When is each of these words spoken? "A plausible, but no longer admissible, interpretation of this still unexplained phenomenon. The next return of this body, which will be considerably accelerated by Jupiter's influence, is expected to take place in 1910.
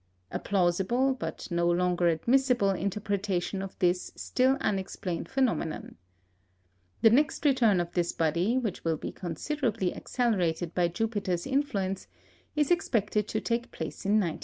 "A 0.31 0.39
plausible, 0.39 1.13
but 1.13 1.47
no 1.51 1.67
longer 1.69 2.07
admissible, 2.07 2.71
interpretation 2.71 3.61
of 3.61 3.77
this 3.77 4.11
still 4.15 4.57
unexplained 4.59 5.29
phenomenon. 5.29 5.95
The 7.03 7.11
next 7.11 7.45
return 7.45 7.79
of 7.79 7.91
this 7.91 8.11
body, 8.11 8.57
which 8.57 8.83
will 8.83 8.97
be 8.97 9.11
considerably 9.11 9.95
accelerated 9.95 10.73
by 10.73 10.87
Jupiter's 10.87 11.45
influence, 11.45 12.07
is 12.55 12.71
expected 12.71 13.27
to 13.27 13.39
take 13.39 13.69
place 13.71 14.03
in 14.03 14.13
1910. 14.13 14.39